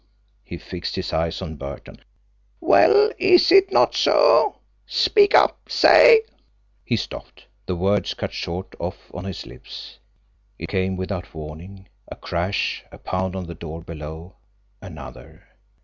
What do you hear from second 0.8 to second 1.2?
his